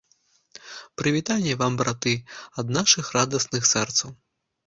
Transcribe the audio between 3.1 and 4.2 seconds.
радасных сэрцаў.